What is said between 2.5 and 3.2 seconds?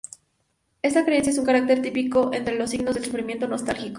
los signos del